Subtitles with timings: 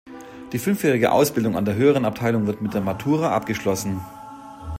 [0.51, 4.01] Die fünfjährige Ausbildung an der Höheren Abteilung wird mit der Matura abgeschlossen.